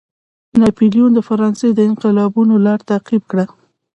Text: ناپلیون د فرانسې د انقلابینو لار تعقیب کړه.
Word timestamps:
ناپلیون 0.61 1.11
د 1.15 1.19
فرانسې 1.27 1.69
د 1.73 1.79
انقلابینو 1.89 2.55
لار 2.65 2.79
تعقیب 2.89 3.23
کړه. 3.31 3.45